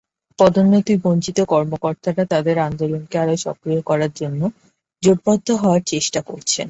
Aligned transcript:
পদোন্নতিবঞ্চিত 0.39 1.37
কর্মকর্তারা 1.51 2.23
তাঁদের 2.25 2.57
আন্দোলনকে 2.59 3.15
আরও 3.17 3.35
সক্রিয় 3.45 3.81
করার 3.89 4.11
জন্য 4.15 4.41
জোটবদ্ধ 5.03 5.47
হওয়ার 5.61 5.81
চেষ্টা 5.87 6.19
করছেন। 6.21 6.59